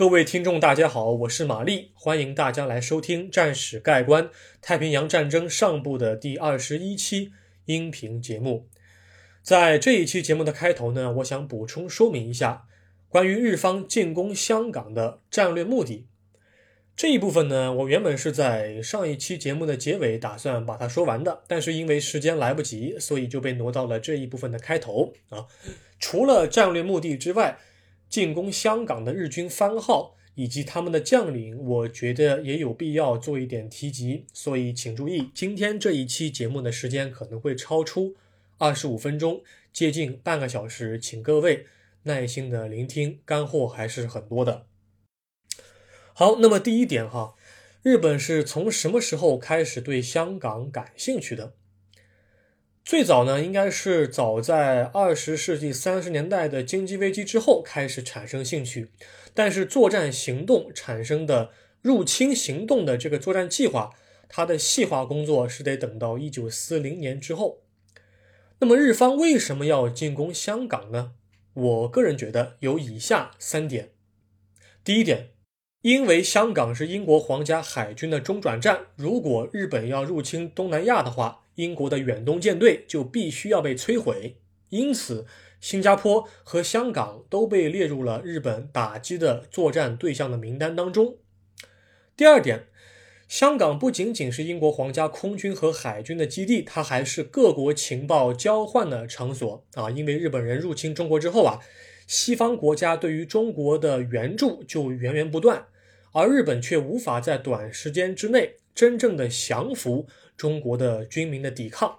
[0.00, 4.30] 各位听众，大家好，我是玛丽，欢迎大家来收听《战史概观：
[4.62, 7.32] 太平洋战争上部》的第二十一期
[7.66, 8.66] 音频节目。
[9.42, 12.64] 在这一期节目的开头呢，我想补充说明一下
[13.10, 16.06] 关于日方进攻香港的战略目的。
[16.96, 25.44] 这一部分呢，我原本是在上一期节目的结尾打算把它说完的，但是因为时间来不及，所以就被挪到了这一部分的开头啊。
[25.98, 27.58] 除了战略目的之外，
[28.10, 34.26] 进攻香港的日军番号以及他们的将领，我觉得也有必要做一点提及。
[34.32, 38.16] 所以请注意，今天这一期节目的时间可能会超出
[38.58, 39.42] 二十五分钟，
[39.72, 41.66] 接近半个小时，请各位
[42.02, 44.66] 耐心的聆听，干货还是很多的。
[46.12, 47.36] 好，那么第一点哈，
[47.82, 51.54] 日本是从什么时候开始对香港感兴趣的？
[52.90, 58.90] 最早呢，应该是早在二十世纪三十年代的经济危机之后开始产生兴趣，
[59.32, 61.52] 但是作战行动产生的
[61.82, 63.90] 入侵行动的这个作战计划，
[64.28, 67.60] 它的细化工作是得等到一九四零年之后。
[68.58, 71.12] 那么日方为什么要进攻香港呢？
[71.54, 73.90] 我个人觉得有以下三点。
[74.82, 75.28] 第一点，
[75.82, 81.44] 因为香港是英国皇家海军的中转站，如果日本要入侵东南亚的话。
[81.60, 84.36] 英国的远东舰队就必须要被摧毁，
[84.70, 85.26] 因此
[85.60, 91.16] 新加坡和香港都被列入了日本打击的作战对象的名单当中。
[92.16, 92.66] 第二点，
[93.28, 99.90] 香港不仅仅是英国皇家空军和海军的基地，它还是各国情报交换的场所啊！
[99.90, 101.60] 因为日本人入侵中国之后啊，
[102.06, 105.66] 西方国家对于中国的援助就源源不断，
[106.12, 110.06] 而日本却无法在短时间之内真正的降服。
[110.40, 111.98] 中国的军民的抵抗，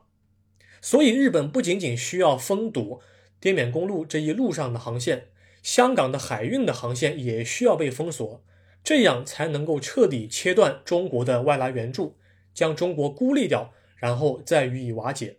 [0.81, 2.99] 所以日本不仅仅需要封堵
[3.39, 5.27] 滇缅公路这一路上的航线，
[5.61, 8.43] 香港的海运的航线也需要被封锁，
[8.83, 12.17] 这样才能够彻底切断中国的外来援助，
[12.51, 15.37] 将中国孤立掉，然后再予以瓦解。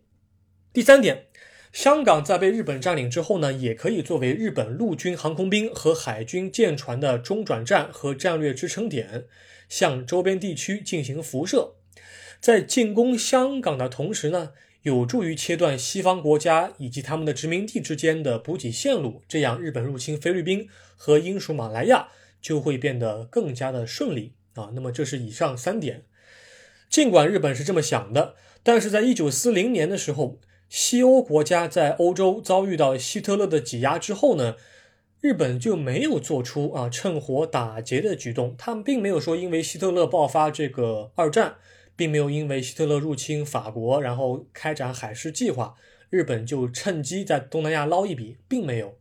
[0.73, 1.27] 第三点，
[1.73, 9.25] 香港在被日本占领之后呢，也可以作为日本陆军航空兵和海军舰船的中转站和战略支撑点，
[9.69, 11.75] 向周边地区进行辐射。
[12.43, 14.51] 在进攻香港的同时呢，
[14.83, 22.09] 有助于切断西方国家以及他们的殖民地之间的补给线路，这样日本入侵菲律宾和英属马来亚
[22.41, 24.73] 就会变得更加的顺利啊。
[24.75, 26.03] 那么这是以上三点。
[26.91, 34.57] 尽管日本是这么想的，但是在一九四零年的时候，西欧国家在欧洲遭遇到希特勒的挤压之后呢，
[35.21, 38.57] 日本就没有做出啊趁火打劫的举动。
[38.59, 41.55] 他们并没有说因为希特勒爆发这个二战。
[41.95, 45.75] 并没有因为希特勒入侵法国，然后开展海事计划，
[46.11, 48.99] 日本就趁机在东南亚捞一笔，并没有。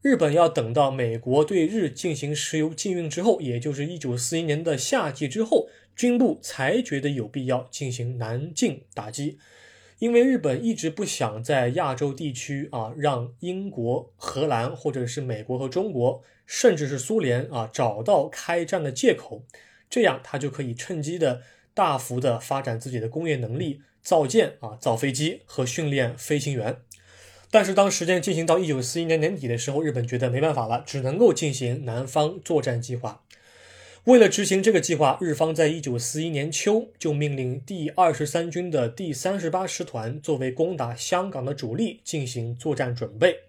[0.00, 9.38] 日本要等到美国对日进行石油禁运之后，也就是一九四一年的夏季之后，军部才觉得有必要进行南进打击，
[9.98, 19.42] 因为日本一直不想在亚洲地区啊让英国、荷兰或者是美国和中国，甚至是苏联啊找到开战的借口，
[19.90, 21.42] 这样他就可以趁机的。
[21.78, 26.78] 大幅的发展自己的工业能力，造舰啊，造飞机和训练飞行员。
[27.52, 33.22] 但是当时间进行到一九四一年年底的时候，日本觉得没办法了，只能够进行南方作战计划。
[34.06, 43.42] 为了执行这个计划，日方在一九四一年秋就命令第二十三军的第三十八师团作为攻打香港的主力进行作战准备。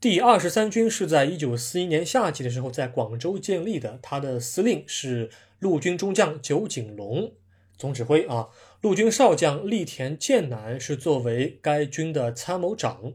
[0.00, 5.30] 第二十三军是在一九四一年夏季的时候在广州建立的，他的司令是。
[5.58, 7.32] 陆军中将酒井隆
[7.76, 8.48] 总指挥啊，
[8.80, 13.12] 陆军少将栗田健男是作为该军的参谋长。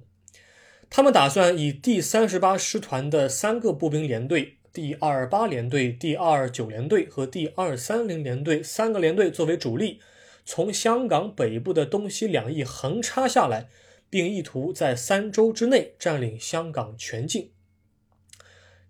[0.89, 9.99] 他们打算以第三十八师团的三个步兵连队，第二八联队、第二九联队和第二三零联队三个连队作为主力，
[10.43, 13.69] 从香港北部的东西两翼横插下来，
[14.09, 17.51] 并意图在三周之内占领香港全境。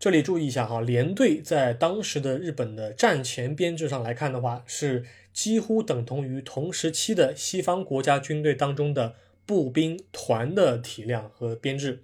[0.01, 9.13] 这里注意一下哈，连队在当时的日本的战前编制上来看的话，是几乎等同于同时期的西方国家军队当中的
[9.45, 12.01] 步兵团的体量和编制。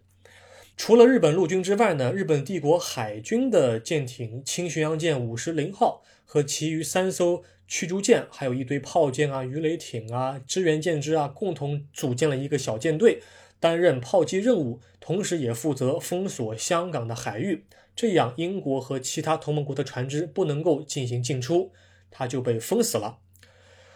[0.77, 13.23] 除了日本陆军之外呢，日本帝国海军的舰艇轻巡洋舰五十零号和其余三艘驱逐舰，还有一堆炮舰啊、鱼雷艇啊、支援舰只啊，共同组建了一个小舰队，
[13.59, 17.63] 担任炮击任务，同时也负责封锁香港的海域。
[17.97, 21.73] 这样，英国和其他同盟国的船只不能够进行进出，
[22.11, 23.17] 它就被封死了。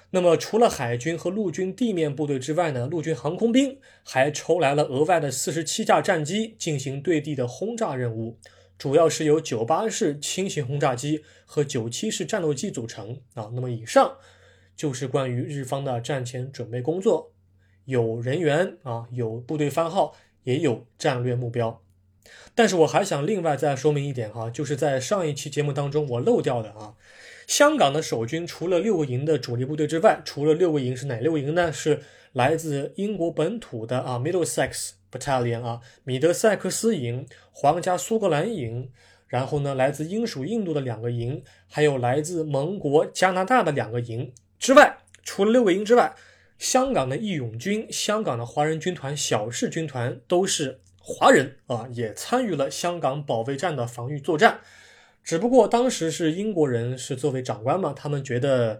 [0.09, 2.87] 那么，除了海军和陆军地面部队之外呢？
[2.87, 8.39] 陆军航空兵还抽来了额外的四十七架战机进行对地的轰炸任务。
[8.77, 13.51] 主要是由九八式轻型轰炸机和九七式战斗机组成啊。
[13.53, 14.17] 那么以上
[14.75, 17.31] 就是关于日方的战前准备工作，
[17.85, 21.83] 有人员啊，有部队番号，也有战略目标。
[22.53, 26.93] 但是我还想另外再说明一点哈，就是在上一期节目当中我漏掉的啊，
[27.47, 31.71] 香港的守军除了六个营的主力部队之外，除了六个营是哪六个营呢？
[31.71, 32.01] 是
[32.33, 34.91] 来自英国本土的啊，Middlesex。
[35.11, 38.89] Battalion 啊，米德塞克斯营、皇家苏格兰营，
[39.27, 46.15] 然后呢，来自英属印度的两个营，还有来自盟国加拿大的两个营之外，除了六个营之外，
[46.57, 54.61] 香港的义勇军、香港的华人军团、小式军团都是华人啊，也参与了香港保卫战的防御作战。
[55.23, 58.79] 只不过当时是英国人是作为长官嘛，他们觉得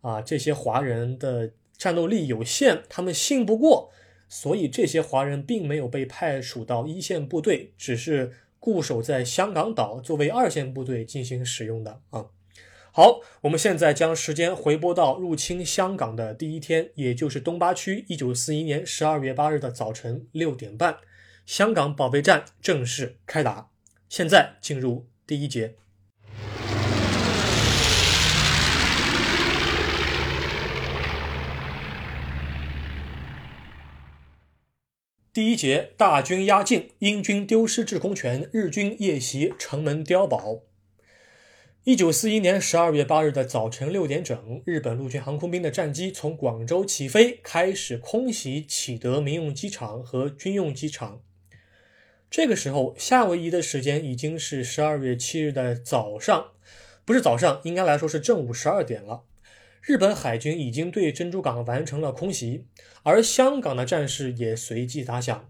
[0.00, 3.90] 啊，这些华人的战斗力有限，他们信不过。
[4.30, 12.26] 所以这些华人并没有被派属到一线部队，只是固守在香港岛作为二线部队进行使用的啊。
[12.92, 20.98] 好，我们现在将时间回拨到入侵香港的第一天，也就是东八区一九四一年十二月八日的早晨六点半，
[21.48, 23.70] 香港保卫战正式开打。
[24.06, 25.76] 现在进入第一节。
[35.32, 40.64] 第一节，大军压境，英军丢失制空权，日军夜袭城门碉堡。
[41.84, 51.22] 一九四一年十二月八日的早晨六点整，日本陆军航空兵的战机从广州起飞，开始空袭启德民用机场和军用机场。
[52.30, 56.48] 这个时候，夏威夷的时间已经是十二月七日的早上，
[57.04, 59.22] 不是早上，应该来说是正午十二点了。
[59.80, 62.66] 日本海军已经对珍珠港完成了空袭，
[63.02, 65.48] 而香港的战事也随即打响。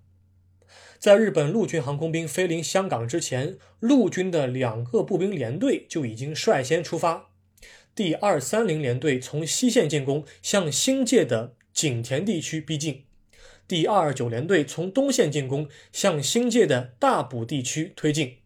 [1.01, 7.31] 在日本陆军航空兵飞临香港之前，陆军的两个步兵连队就已经率先出发。
[7.95, 13.05] 第二三零联队从西线进攻，向新界的景田地区逼近；
[13.69, 18.39] 第二二九联队从东线进攻，向新界的大埔地区推进。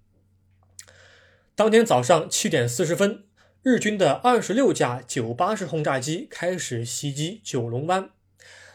[1.55, 3.25] 当天早上七点四十分。
[3.65, 8.11] 日军的二十六架九八式轰炸机开始袭击九龙湾。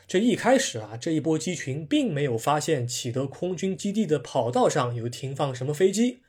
[0.07, 6.21] 这一开始啊，这一波机群并没有发现启德空军基地的跑道上有停放什么飞机，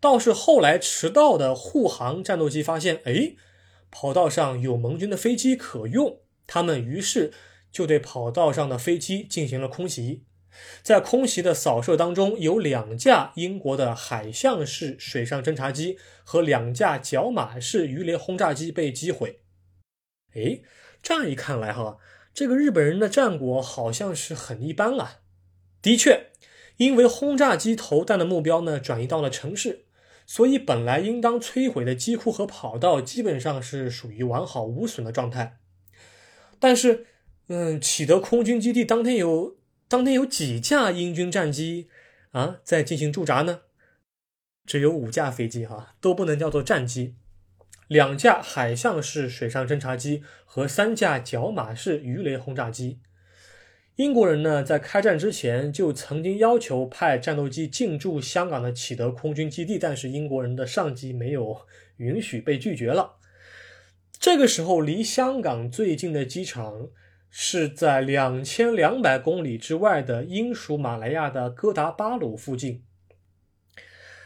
[0.00, 3.36] 倒是后来迟到的护航战斗机发现，哎，
[3.90, 7.32] 跑道上有盟军的飞机可用，他们于是
[7.74, 10.22] 就对跑道上的飞机进行了空袭。
[10.84, 19.40] 在空袭的扫射当中，有两架英国的海象式水上侦察机和两架角马式鱼雷轰炸机被击毁。
[20.36, 20.60] 哎，
[21.02, 21.98] 这样一看来，哈，
[22.32, 25.22] 这个日本人的战果好像是很一般啊。
[25.82, 26.28] 的确，
[26.76, 29.86] 因为轰炸机投弹的目标呢转移到了城市，
[30.24, 35.58] 所以本来应当摧毁的机库和跑道基本上是属于完好无损的状态。
[36.60, 37.06] 但是，
[37.48, 39.56] 嗯，启德空军基地当天有。
[39.86, 41.88] 当天有几架英军战机
[42.32, 43.60] 啊在进行驻扎呢？
[44.64, 47.14] 只有五架飞机哈，都不能叫做战机。
[47.86, 52.98] 两架海象式水上侦察机和三架角马式鱼雷轰炸机。
[53.96, 61.60] 英国人呢在开战之前就曾经要求派战斗机进驻香港的启德空军基地，但是英国人的上级没有
[61.98, 63.16] 允许，被拒绝了。
[64.18, 66.88] 这个时候离香港最近的机场。
[67.36, 72.84] 是在两千两百公里之外的英属马来亚的哥达巴鲁附近。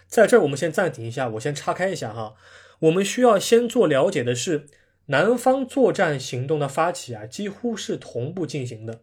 [0.07, 2.35] 在这儿，我们先暂停一下，我先岔开一下哈。
[2.81, 4.67] 我们需要先做了解的是，
[5.07, 9.01] 南方作战行动的发起啊，几乎是同步进行的，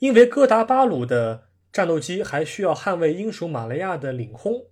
[0.00, 4.66] 因为哥达巴鲁的战斗机还需要捍卫英属马来亚的领空。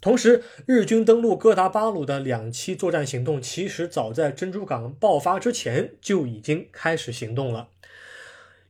[0.00, 7.68] 同时，日军登陆哥达巴鲁的两栖作战行动，其实早在珍珠港爆发之前就已经开始行动了。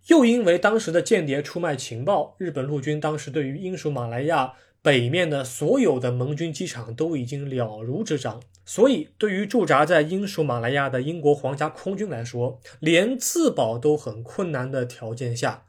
[0.09, 15.63] 又因为当时的间谍出卖情报，日本陆军当时对于英属马来亚北面的所有的盟军机场都已经了如指掌，所以对于驻扎在英属马来亚的英国皇家空军来说，连自保都很困难的条件下，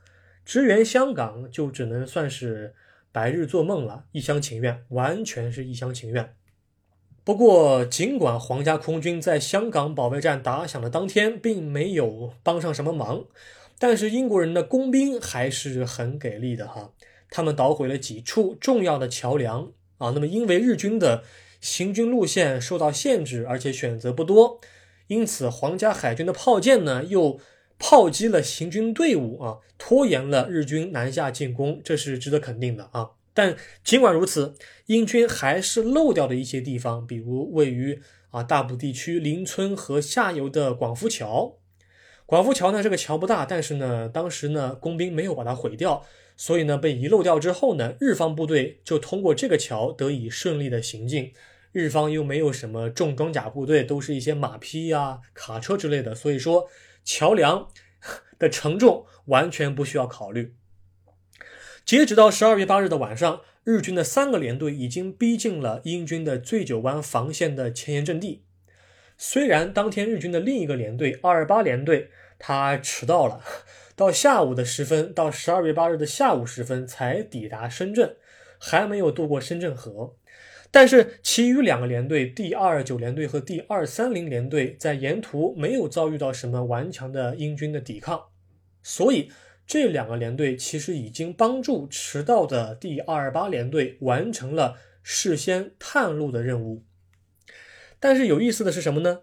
[0.43, 2.73] 支援香港就只能算是。
[3.11, 6.33] 白日做梦了，一厢情愿，完全是一厢情愿。
[7.23, 13.25] 不过，尽管皇家空军在香港保卫战打响的当天并没有帮上什么忙，
[13.77, 16.93] 但是英国人的工兵还是很给力的哈。
[17.29, 20.11] 他们捣毁了几处重要的桥梁啊。
[20.11, 21.23] 那么，因为日军的
[21.59, 24.59] 行军路线受到限制，而且选择不多，
[25.07, 27.39] 因此皇家海军的炮舰呢又。
[27.83, 33.09] 炮击了行军队伍啊，拖延了日军南下进攻，这是值得肯定的啊。
[33.33, 34.53] 但尽管如此，
[34.85, 41.57] 英军还是漏掉了一些地方，比如位于啊大埔地区邻村河下游的广福桥。
[42.27, 46.05] 广福桥呢，这个桥不大，但是呢，当时呢，工兵没有把它毁掉，
[46.37, 51.33] 所以呢，被遗漏掉之后呢，日方部队就通过这个桥得以顺利的行进。
[51.71, 56.67] 日方又没有什么重装甲部队，都是一些马匹呀、卡车之类的，所以说
[57.03, 57.67] 桥梁
[58.39, 60.55] 的承重完全不需要考虑。
[61.83, 68.45] 截止到十二月八日的晚上，日军的三个连队已经逼近了英军的醉酒湾防线的前沿阵地。
[69.17, 73.41] 虽然当天日军的另一个连队二二八连队他迟到了，
[73.95, 78.15] 到下午的时分，到十二月八日的下午时分才抵达深圳，
[78.57, 80.15] 还没有渡过深圳河。
[80.71, 88.29] 但是其余两个连队第二九连队和第二三零连队在沿途没有遭遇到什么顽强的英军的抵抗，
[88.81, 89.31] 所以。
[89.67, 96.83] 这两个连队其实已经帮助迟到的第二八连队完成了事先探路的任务。
[97.97, 99.21] 但是有意思的是什么呢？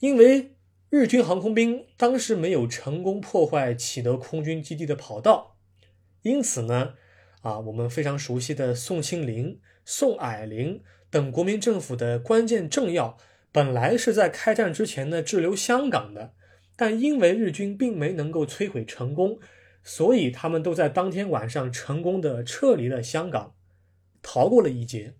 [0.00, 0.56] 因为
[0.90, 5.56] 日军航空兵当时没有成功破坏启德空军基地的跑道，
[6.20, 6.94] 因此呢，
[7.40, 9.60] 啊，我们非常熟悉的宋庆龄、
[9.92, 13.18] 宋霭龄等国民政府的关键政要，
[13.50, 16.32] 本来是在开战之前呢滞留香港的，
[16.76, 19.40] 但因为日军并没能够摧毁成功。
[19.82, 23.54] 所以他们都在当天晚上成功的撤离了香港，
[24.22, 25.14] 逃过了一劫。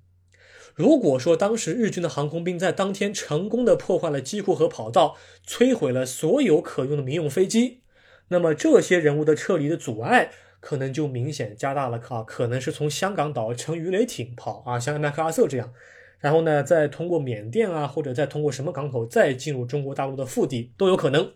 [0.77, 7.81] 如果说当时日军的航空兵在当天成功的破坏了机库和跑道，摧毁了所有可用的民用飞机，
[8.29, 11.99] 那么这些人物的撤离的阻碍可能就明显加大了。
[12.09, 15.73] 啊，可能是从香港岛乘鱼雷艇跑啊，像麦克阿瑟这样，
[16.19, 21.33] 然后呢再通过缅甸啊，或者再通过什么港口再进入中国大陆的腹地都有可能。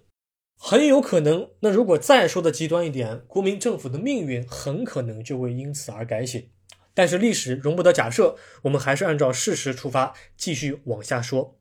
[0.57, 6.49] 很有可能，那如果再说的极端一点，国民政府的命运很可能就会因此而改写。
[6.95, 11.59] 但是历史容不得假设，我们还是按照事实出发，继续往下说。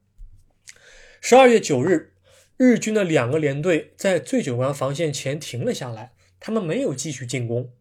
[1.20, 2.14] 十二月九日，
[2.56, 6.14] 日军的两个连队在醉酒湾防线前停了下来，
[6.46, 7.72] 他们没有继续进攻，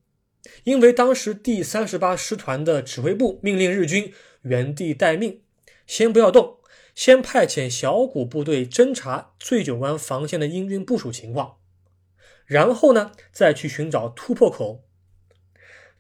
[0.63, 5.43] 因为当时第三十八师团的指挥部命令日军原地待命，
[5.85, 6.61] 先不要动。
[6.95, 11.57] 先派遣小股部队侦察醉酒湾防线的英军部署情况，
[12.47, 14.85] 然后呢，再去寻找突破口。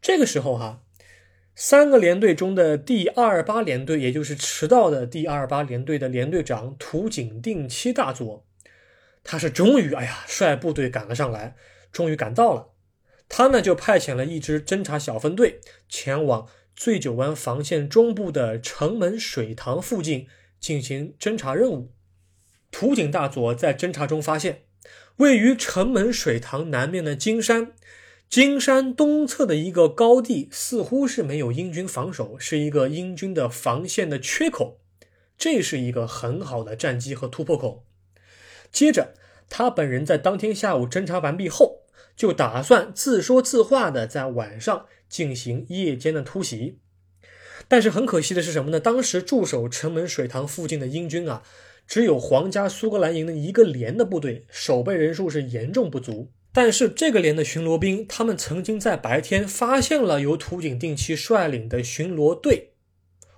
[0.00, 0.85] 这个时候哈，
[1.57, 8.47] 三个连队中的第二八连队，也就是迟到的第二八连队的连队长土井定期大佐，
[9.25, 11.57] 他是终于哎呀，率部队赶了上来，
[11.92, 12.70] 终于赶到了。
[13.28, 20.26] 他呢，就派遣了一支侦察小分队前往醉酒湾防线中部的城门水塘附近。
[20.62, 21.90] 进行侦察任务，
[22.70, 24.62] 土井大佐在侦察中发现，
[25.16, 27.72] 位于城门水塘南面的金山，
[28.30, 34.78] 金山东侧的一个高地似乎是没有英军防守，是一个英军的防线的缺口，
[35.37, 37.84] 这是一个很好的战机和突破口。
[38.70, 39.14] 接着，
[39.50, 41.81] 他本人在当天下午侦察完毕后，
[42.16, 46.78] 就打算自说自话的在晚上进行夜间的突袭。
[47.69, 48.81] 但是很可惜的是什么呢？
[48.81, 51.42] 当时驻守城门水塘附近的英军啊，
[51.87, 56.31] 只有皇家苏格兰营的一个连的部队，守备人数是严重不足。
[56.52, 62.73] 但是这个连的巡逻兵，他们曾经在白天发现了由土井定期率领的巡逻队，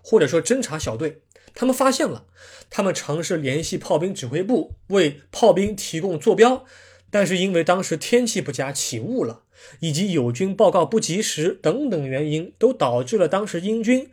[0.02, 1.23] 或者说侦察小队，
[1.54, 2.26] 他们发现了，
[2.69, 6.64] 他们尝试联系炮兵指挥部，为炮兵提供坐标，
[7.14, 9.42] 但是因为当时天气不佳，起雾了。
[9.78, 14.11] 以及友军报告不及时等等原因，都导致了当时英军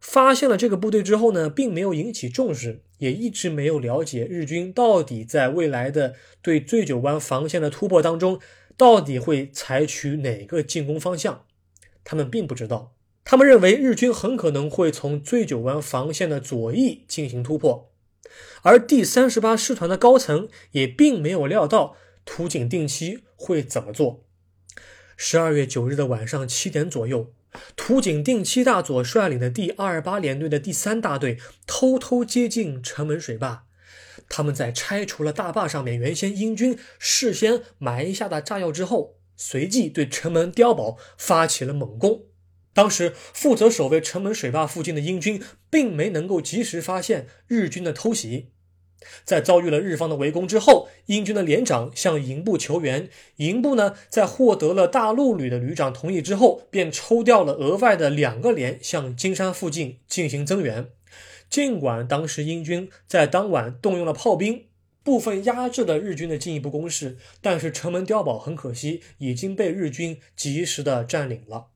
[0.00, 8.40] 发现了这个部队之后呢，并没有引起重视，也一直没有了解日军到底在未来的对醉酒湾防线的突破当中，
[8.76, 11.44] 到底会采取哪个进攻方向。
[12.02, 17.92] 他们并不知道，他们认为日军很可能会从醉酒湾防线的左翼进行突破，
[18.62, 21.96] 而第三十八师团的高层也并没有料到
[22.32, 24.24] 土井定期会怎么做。
[25.16, 27.32] 十二月九日的晚上七点左右，
[27.74, 33.64] 土井定期大佐率领的第二八联队的第三大队偷偷接近城门水坝。
[34.28, 42.26] 他们在拆除了大坝上面原先英军事先埋下的炸药之后，随即对城门碉堡发起了猛攻。
[42.72, 48.52] 当时负责守卫城门水坝附近的英军并没能够及时发现日军的偷袭。
[49.24, 53.08] 在遭遇了日方的围攻之后，英军的连长向营部求援。
[53.36, 60.88] 营部呢，在获得了大陆旅的旅长同意之后，便抽调了额外的两个连向金山附近进行增援。
[61.48, 64.66] 尽管当时英军在当晚动用了炮兵，
[65.02, 71.68] 部分压制了日军的进一步攻势，但是城门碉堡很可惜已经被日军及时的占领了。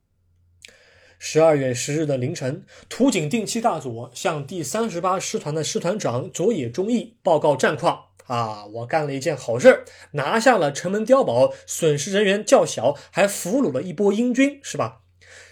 [1.26, 8.08] 十二月十日的凌晨，土井定期大佐向第三十八师团的师团长佐野忠义报告战况。
[8.26, 15.00] 啊，我干了一件好事，拿下了城门碉堡，损失人员较小，还俘虏了一波英军，是吧？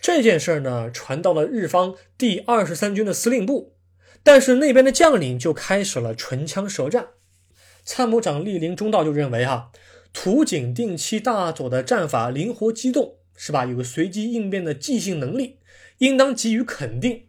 [0.02, 3.72] 这件事呢，传到了日方第二十三军的司令部，
[4.22, 7.06] 但是那边的将领就开始了唇枪舌战。
[7.82, 9.72] 参谋长莅临中道就认为，哈，
[10.12, 13.64] 土井定期大佐的战法灵活机动，是吧？
[13.64, 15.56] 有个随机应变的即兴能力，
[16.02, 17.26] 应当给予肯定。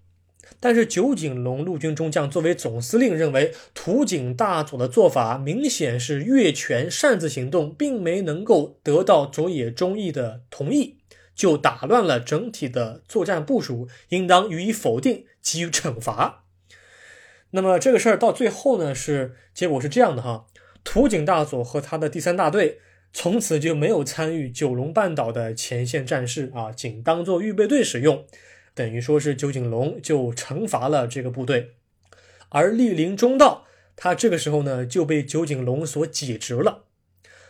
[0.60, 10.98] 但是九井隆陆军中将作为总司令，认为土井大佐的做法明显是越权擅自行动，并没能够得到佐野忠义的同意，
[11.36, 16.46] 就打乱了整体的作战部署，应当予以否定，给予惩罚。
[17.52, 20.48] 那么这个事儿到最后呢，是结果是这样的哈，
[20.84, 22.80] 土井大佐和他的第三大队
[23.12, 28.26] 从此就没有参与九龙半岛的前线战事啊，仅当做预备队使用。
[28.76, 31.76] 等于说是九井隆就惩罚了这个部队，
[32.50, 33.66] 而莅临中道，
[33.96, 36.86] 他这个时候呢就被九井隆所解职了。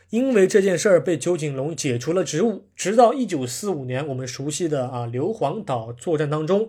[0.09, 6.67] 因为这件事儿被九井隆解除了职务，直到一九四五年，我们熟悉的啊硫磺岛作战当中，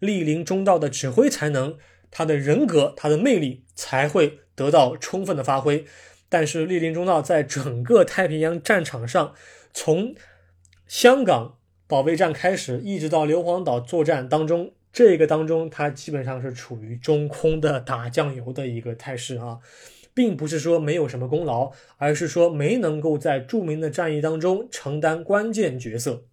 [0.00, 1.78] 莅临中道的指挥才能、
[2.10, 5.86] 他的人格、他的魅力才会得到充分的发挥。
[6.28, 9.32] 但是莅临中道在整个太平洋战场上，
[9.72, 10.14] 从
[10.86, 11.58] 香港。
[11.92, 19.58] 保卫战开始，一直到硫磺岛作战当中，这个当中他基本上是处于中空的打酱油的一个态势啊，
[20.14, 26.24] 并不是说没有什么功劳，而是说没能够在著名的战役当中承担关键角色。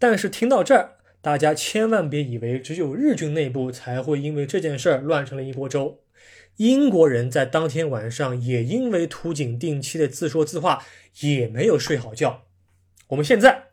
[0.00, 6.00] 但是听到这儿，大家千万别以为只有日军内部才会因为这件事儿乱成了一锅粥，
[6.56, 10.82] 英国人在当天晚上也因为图井定期的自说自话，
[11.20, 12.42] 也没有睡好觉。
[13.10, 13.67] 我们现在。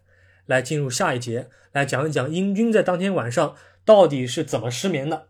[0.46, 5.28] 来进入下一节，来讲一讲英军在当天晚上到底是怎么失眠的。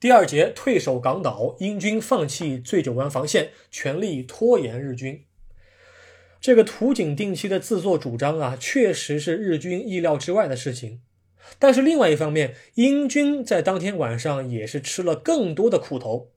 [0.00, 5.24] 第二节，退守港岛，英军放弃醉酒湾防线，全力拖延日军。
[6.42, 11.00] 这个图井定期的自作主张啊，确实是日军意料之外的事情。
[11.58, 16.32] 但是另外一方面，英军在当天晚上也是吃了更多的苦头。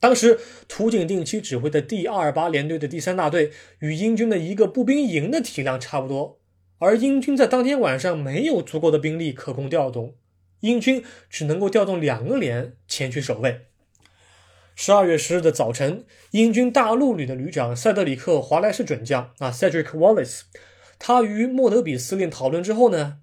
[0.00, 0.38] 当时
[0.68, 6.40] 土井定期指挥的第二八联队的第三大队与英军的一个步兵营的体量差不多，
[6.78, 10.16] 而英军在当天晚上没有足够的兵力可供调动，
[10.60, 13.62] 英军只能够调动两个连前去守卫。
[14.74, 20.42] 十二月十日的早晨，英军大陆旅的旅长塞德里克·华莱士准将啊，Cedric Wallace，
[20.98, 23.20] 他与莫德比司令讨论之后呢。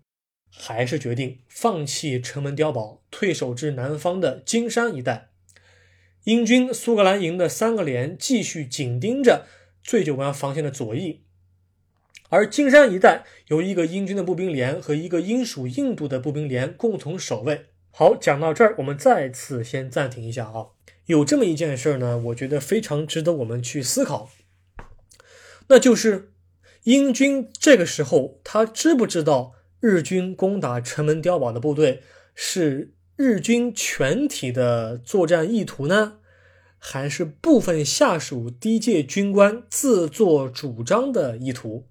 [0.54, 5.30] 还是决定放弃城门碉堡，退守至南方的金山一带。
[6.26, 9.48] 英军苏格兰营的三个连继续紧盯着
[9.82, 11.24] 醉酒湾防线的左翼，
[12.30, 17.66] 而金山一带由一个英军的步兵连和一个英属印度的步兵连共同守卫。
[17.90, 20.68] 好，讲到这儿，我们再次先暂停一下啊。
[21.08, 24.30] 有这么一件事呢，我觉得非常值得我们去思考，
[25.68, 26.32] 那就是
[26.84, 29.56] 英军这个时候他知不知道？
[29.82, 32.04] 日军攻打城门碉堡的部队
[32.36, 36.20] 是日军全体的作战意图呢，
[36.78, 41.88] 还是部分下属低阶军官自作主张的意图？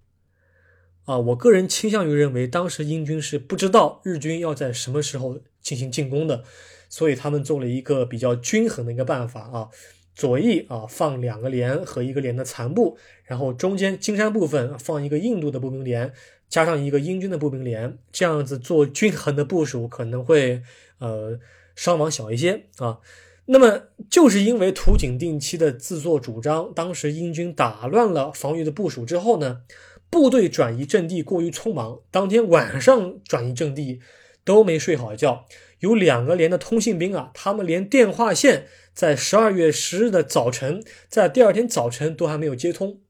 [1.05, 6.45] 啊，我个人倾向于认为，当时英军是不知道日军要在什么时候进行进攻的，
[6.89, 9.69] 所以他们做了一个比较均衡的一个办法啊，
[10.15, 16.13] 左翼啊放两个连和一个连的残部，然后中间金山部分放一个印度的步兵连。
[16.51, 20.63] 加上一个英军的步兵连，这样子做均衡的部署，可能会
[20.99, 21.39] 呃
[21.75, 22.99] 伤亡小一些啊。
[23.47, 29.63] 那么就是因为图井定期的自作主张，当时英军打乱了防御的部署之后呢，
[30.11, 34.01] 部队转移阵地过于匆忙，当天晚上转移阵地
[34.45, 35.47] 都没睡好觉。
[35.81, 43.01] 有两个连的通信兵啊，他们连电话线在十二月十日的早晨，在第二天早晨都还没有接通。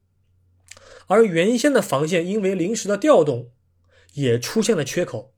[1.07, 3.51] 而原先的防线因为临时的调动，
[4.13, 5.33] 也出现了缺口。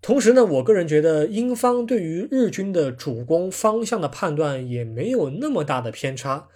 [0.00, 6.48] 同时呢，我个人觉得英方对于日军的主攻方向的判断也没有那么大的偏差，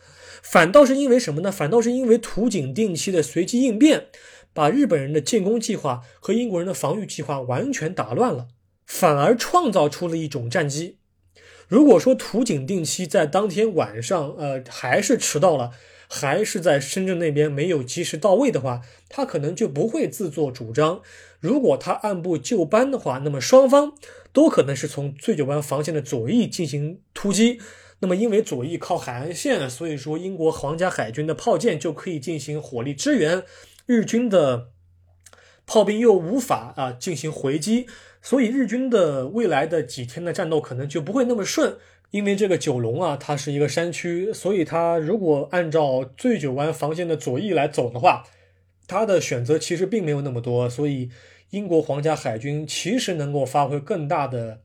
[0.42, 1.52] 反倒是因为什么呢？
[1.52, 4.06] 反倒是因为图井定期的随机应变，
[4.52, 8.48] 把日本人的进攻计划和英国人的防御计划完全打乱了，
[8.84, 10.98] 反而创造出了一种战机。
[11.68, 15.70] 如果说图井定期在当天晚上，呃，还是迟到了。
[16.08, 21.02] 还是在深圳那边没有及时到位的话，他可能就不会自作主张。
[21.40, 23.94] 如果他按部就班的话，那么双方
[24.32, 27.60] 都可能是从醉酒湾防线的左翼进行突击。
[28.00, 33.42] 那么因为左翼靠海岸线，所以说英国皇家海军的炮舰就可以进行火力支援，
[33.86, 34.68] 日军的
[35.64, 37.86] 炮兵又无法啊进行回击，
[38.20, 41.78] 所以日军的未来的几天的战斗可能就不会那么顺。
[42.10, 48.24] 因为这个九龙啊，它是一个山区，所以它如果按照醉酒湾防线的左翼来走的话，
[48.86, 51.10] 它的选择其实并没有那么多，所以
[51.50, 54.60] 英国皇家海军其实能够发挥更大的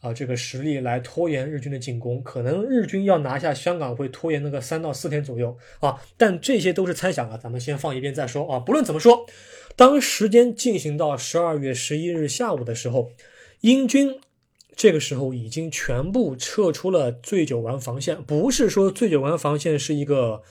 [0.00, 8.58] 啊这个实力来拖延日军的进攻，可能日军要拿下香港会拖延那个三到四天左右啊，但这些都是猜想啊，咱们先放一边再说啊。
[8.58, 9.26] 不论怎么说，
[9.74, 13.10] 当时间进行到十二月十一日下午的时候，
[13.62, 14.20] 英军。
[14.82, 20.42] 这个时候已经全部撤出了醉酒湾防线，不是说醉酒湾防线是一个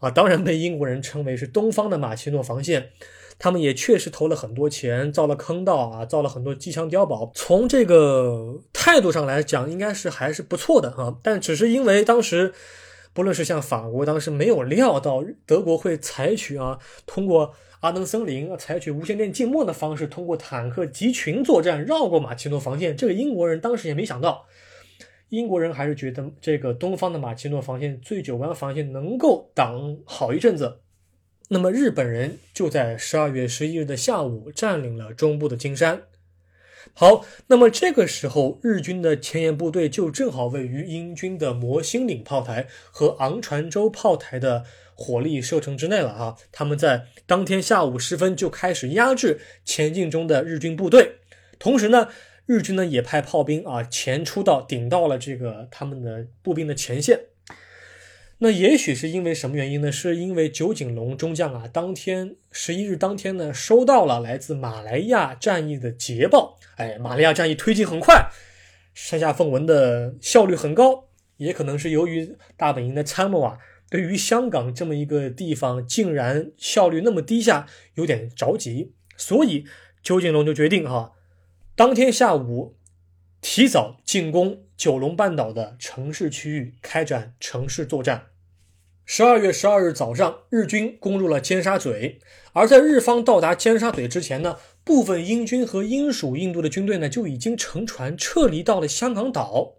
[0.00, 2.90] 啊，当然被英国人称为是东方的马奇诺防线。
[3.38, 7.30] 他们也确实投了很多钱，造了坑道啊，造了很多机枪碉堡。
[7.36, 11.14] 从这个态度上来讲，应该是还是不错的啊。
[11.22, 12.52] 但只是因为当时，
[13.12, 17.54] 不论是像法国，当时没有料到德国会采取啊，通过。
[17.86, 22.96] 阿登森林采取无线电静默的方式，通过坦克集群作战绕过马奇诺防线。
[22.96, 24.44] 这个英国人当时也没想到，
[25.28, 30.80] 英国人还是觉得这个东方的马奇诺防线、醉酒湾防线能够挡好一阵子。
[31.50, 36.02] 那么日本人就在十二月十一日的下午占领了中部的金山。
[36.92, 44.64] 好，那么这个时候日军的前沿部队就正好位于英军的摩星岭炮台和昂船洲炮台的。
[44.98, 46.36] 火力射程之内了啊！
[46.50, 51.16] 他们在当天下午时分就开始压制前进中的日军部队，
[51.58, 52.08] 同时呢，
[52.46, 57.26] 日军呢也派炮兵啊前出到顶到了这个他们的步兵的前线。
[58.38, 59.92] 那也许是因为什么原因呢？
[59.92, 66.58] 是因为酒井隆中将啊，当天十一日当天呢收到了来自马来亚战役的捷报。
[66.76, 68.30] 哎，马来亚战役推进很快，
[68.94, 73.58] 山下奉文的效率很高，也可能是由于大本营的参谋啊。
[73.88, 79.64] 对于香港这么一个地方，竟然效率那么低下，有点着急，所以
[80.02, 81.12] 邱景龙就决定哈，
[81.76, 82.76] 当天下午
[83.40, 88.26] 提早进攻九龙半岛的城市区域，开展城市作战。
[89.04, 92.18] 十二月十二日早上，日军攻入了尖沙咀，
[92.54, 99.74] 而在日方到达尖沙咀之前呢，部分英军和英属印度的军队呢就已经乘船撤离到了香港岛。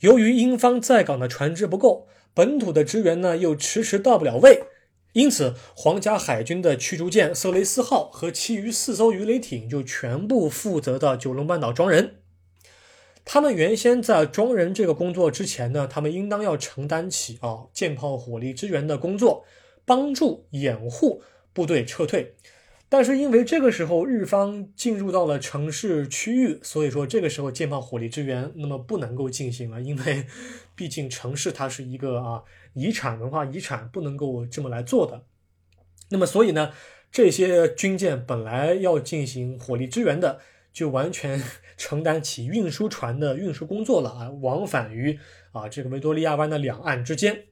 [0.00, 2.08] 由于英方在港的船只不够。
[2.34, 4.64] 本土的支援呢又迟迟到不了位，
[5.12, 12.16] 因此皇家海军的驱逐舰色雷斯号和其余四艘鱼雷艇就全部负责到九龙半岛装人。
[13.24, 19.44] 他们原先在装人这个工作之前呢，他们应当要承担起啊舰炮火力支援的工作，
[19.84, 22.34] 帮助掩护部队撤退。
[22.92, 30.26] 但是因为这个时候日方进入到了城市区域，所以说这个时候舰炮火力支援那么不能够进行了，因为
[30.76, 32.42] 毕竟城市它是一个啊
[32.74, 35.24] 遗产文化遗产，不能够这么来做的。
[36.10, 36.70] 那么所以呢，
[37.10, 41.42] 这些军舰本来要进行火力支援的，就完全
[41.78, 45.18] 承担起运输船的运输工作了啊，往返于
[45.52, 47.44] 啊这个维多利亚湾的两岸之间。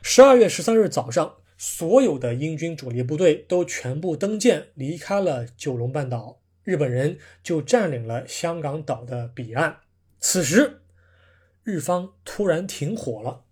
[0.00, 1.34] 十二月十三日早上。
[1.56, 9.78] 所有的英军主力部队都全部登舰离开了九龙半岛，日本人就占领了香港岛的彼岸。
[10.18, 10.80] 此时，
[11.62, 13.44] 日方突然停火了。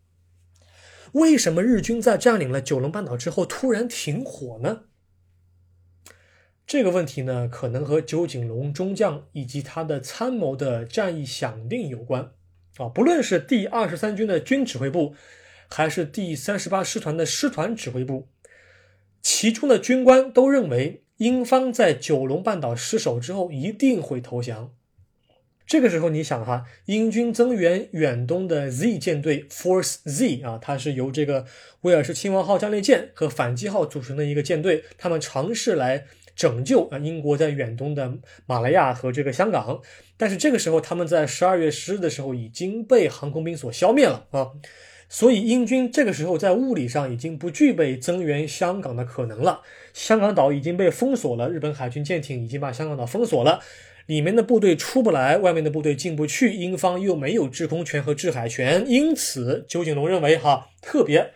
[1.13, 4.83] 为什么日军在占领了九龙半岛之后突然停火呢？
[6.67, 12.33] 这个问题呢，可能和九井隆中将以及他的参谋的战役响定有关。
[12.79, 15.15] 啊，不论是第二十三军的军指挥部。
[15.73, 18.29] 还是第三十八师团的师团指挥部，
[19.23, 24.75] 其中的军官都认为，英方在九龙半岛失守之后一定会投降。
[25.67, 31.47] 这个时候，你想哈，英军增援远东的 Z 舰队 Force Z 啊，它是由这个
[31.81, 36.05] 威尔士亲王号战列舰和反击号组成的一个舰队，他们尝试来
[36.37, 39.81] 拯救啊英国在远东的马来亚和这个香港。
[40.19, 44.51] 但是这个时候，他们在十二月十日的时候已经被航空兵所消灭了啊。
[45.13, 49.61] 所以英军这个时候在物理上已经不具备增援香港的可能了。
[49.93, 53.61] 香港岛已经被封锁了，日本海军舰艇已经把香港岛封锁了，
[54.07, 58.87] 里面的部队出不来，外面的部队进不去，英方又没有制空权和制海权。
[58.89, 61.31] 因此，九井龙认为，哈，特别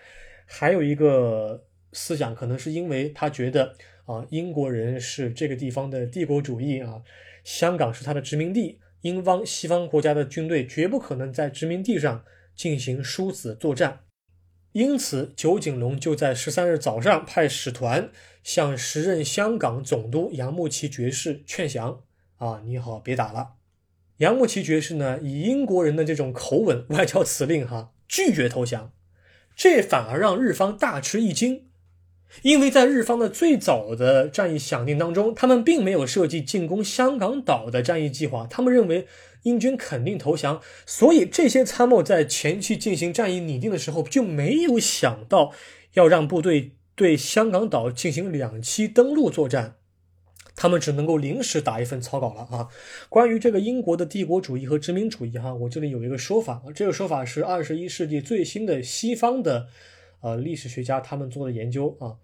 [0.46, 1.62] 还有一个
[1.92, 3.74] 思想，可能是因为他觉得
[4.06, 7.02] 啊，英国人是这个地方的帝国主义啊，
[7.44, 12.24] 香港是他的殖民地，英方西方国家的军队绝不可能在殖民地上。
[12.56, 14.00] 进行殊死作战，
[14.72, 18.10] 因此酒井隆就在十三日早上派使团
[18.42, 22.00] 向时任香港总督杨慕琦爵士劝降：
[22.38, 23.50] 啊，你好，别打了。
[24.18, 28.92] 杨慕琦爵士呢，以英国人的这种口吻，外交辞令哈，拒绝投降，
[29.54, 31.66] 这反而让日方大吃一惊，
[32.40, 39.06] 因为在日方的最早的战役响定当中，他们并没有设计进攻香港岛的战役计划，他们认为
[39.46, 45.52] 英军肯定投降，所以这些参谋在前期进行战役拟定的时候就没有想到
[45.94, 49.76] 要让部队对香港岛进行两栖登陆作战。
[50.58, 52.68] 他们只能够临时打一份草稿了啊！
[53.10, 59.68] 关于这个英国的帝国主义和殖民主义，哈，我这里有一个说法，这个说法是二十一世纪最新的西方的
[60.22, 62.16] 呃历史学家他们做的研究啊。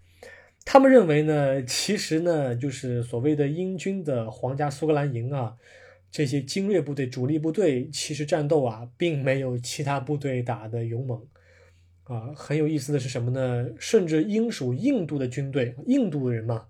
[0.65, 5.57] 他们认为呢，其实呢，就是所谓的英军的皇家苏格兰营啊，
[6.13, 11.27] 这些精锐部队、主力部队，其实战斗啊，并没有其他部队打的勇猛
[12.05, 12.35] 啊。
[12.37, 13.67] 很有意思的是什么呢？
[13.79, 16.67] 甚至英属印度的军队，印度人嘛。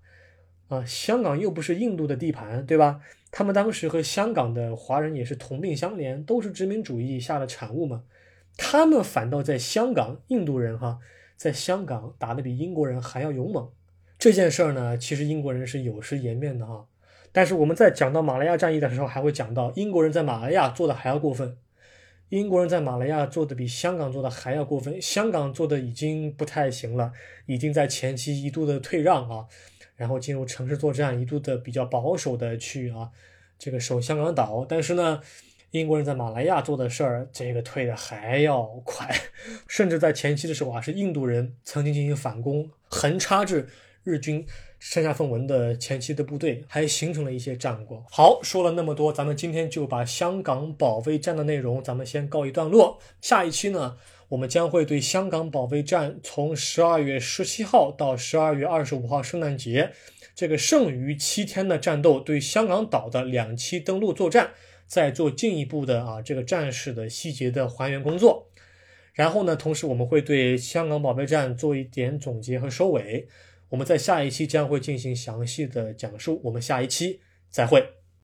[0.69, 3.01] 啊，香港又不是印度的地盘，对吧？
[3.29, 8.05] 他们当时和香港的华人也是同病相怜，都是殖民主义下的产物嘛。
[8.55, 10.99] 他们反倒在香港，印度人哈，
[11.35, 13.69] 在香港打得比英国人还要勇猛。
[14.17, 16.87] 这件事儿呢，其实英国人是有失颜面的哈。
[17.33, 21.57] 但是我们在讲到马来亚战役的时候，还会讲到英国人在马来亚做的还要过分。
[22.29, 27.11] 英国人在马来亚做的比香港做的还要过分，香港做的已经不太行了，
[27.45, 29.45] 已经在前期一度的退让啊。
[29.95, 33.11] 然后进入城市作战，一度的比较保守的去啊，
[33.59, 34.65] 这个守香港岛。
[34.67, 35.21] 但是呢，
[35.69, 39.07] 英国人在马来亚做的事儿，这个退的还要快，
[39.67, 43.69] 甚至在前期的时候啊，是印度人曾经进行反攻，横插至
[44.03, 44.45] 日军
[44.79, 48.05] 上下凤文的前期的部队，还形成了一些战果。
[48.11, 52.99] 好，说了那么多，咱们今天就把香港保卫战的内容，咱们先告一段落。
[53.21, 53.97] 下一期呢？
[54.29, 59.91] 我们将会对香港保卫战从十二月十七号到十二月二十五号圣诞节
[60.33, 64.51] 这个剩余七天的战斗，对香港岛的两栖登陆作战，
[64.87, 68.49] 再做进一步的啊这个战事的细节的还原工作。
[69.13, 73.27] 然后呢，同时我们会对香港保卫战做一点总结和收尾。
[73.73, 76.39] 我们在下一期将会进行详细的讲述。
[76.43, 78.02] 我们下一期再会。